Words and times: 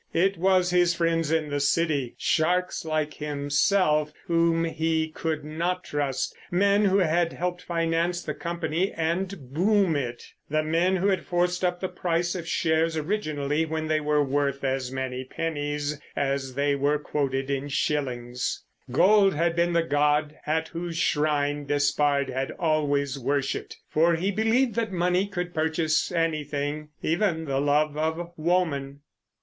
It 0.15 0.35
was 0.35 0.71
his 0.71 0.95
friends 0.95 1.29
in 1.31 1.51
the 1.51 1.59
City, 1.59 2.15
sharks 2.17 2.83
like 2.83 3.13
himself, 3.13 4.11
whom 4.25 4.63
he 4.63 5.09
could 5.09 5.45
not 5.45 5.83
trust. 5.83 6.35
Men 6.49 6.85
who 6.85 6.97
had 6.97 7.33
helped 7.33 7.61
finance 7.61 8.23
the 8.23 8.33
company 8.33 8.91
and 8.93 9.53
boom 9.53 9.95
it; 9.95 10.25
the 10.49 10.63
men 10.63 10.95
who 10.95 11.09
had 11.09 11.23
forced 11.23 11.63
up 11.63 11.79
the 11.81 11.87
price 11.87 12.33
of 12.33 12.47
shares 12.47 12.97
originally 12.97 13.63
when 13.63 13.85
they 13.85 13.99
were 13.99 14.23
worth 14.23 14.63
as 14.63 14.91
many 14.91 15.23
pennies 15.23 16.01
as 16.15 16.55
they 16.55 16.73
were 16.73 16.97
quoted 16.97 17.51
in 17.51 17.67
shillings. 17.69 18.63
Gold 18.91 19.35
had 19.35 19.55
been 19.55 19.73
the 19.73 19.83
god 19.83 20.35
at 20.47 20.69
whose 20.69 20.97
shrine 20.97 21.67
Despard 21.67 22.27
had 22.27 22.49
always 22.57 23.19
worshipped. 23.19 23.77
For 23.87 24.15
he 24.15 24.31
believed 24.31 24.73
that 24.73 24.91
money 24.91 25.27
could 25.27 25.53
purchase 25.53 26.11
anything, 26.11 26.89
even 27.03 27.45
the 27.45 27.59
love 27.61 27.95
of 27.95 28.31
woman. 28.35 29.01